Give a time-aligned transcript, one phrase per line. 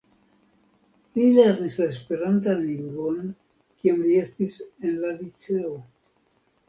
[1.17, 5.77] Li lernis la esperantan lingvon kiam li estis en la liceo.